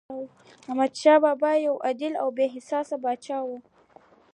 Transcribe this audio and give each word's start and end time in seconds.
احمدشاه 0.67 1.19
بابا 1.23 1.51
یو 1.65 1.75
عادل 1.85 2.13
او 2.21 2.27
بااحساسه 2.35 2.95
پاچا 3.03 3.39
و. 3.45 3.49